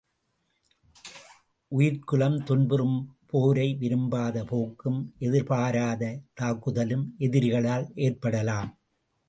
உயிர்க்குலம் 1.71 2.37
துன்புறும் 2.43 2.97
போரை, 3.27 3.67
விரும்பாத 3.73 4.43
போக்கும் 4.43 4.99
எதிர்பாராத 5.19 6.03
தாக்குதலும் 6.33 7.05
எதிரிகளால் 7.19 7.87
ஏற்படலாம். 8.07 8.71